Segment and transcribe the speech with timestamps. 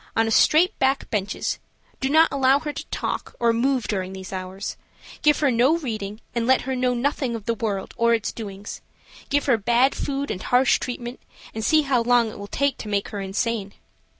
[0.15, 1.59] on straight back benches,
[1.99, 4.75] do not allow her to talk or move during these hours,
[5.21, 8.81] give her no reading and let her know nothing of the world or its doings,
[9.29, 11.19] give her bad food and harsh treatment,
[11.53, 13.75] and see how long it will take to make her insane.